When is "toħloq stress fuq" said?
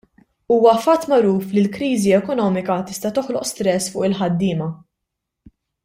3.19-4.09